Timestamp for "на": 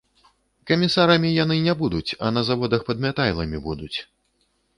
2.39-2.45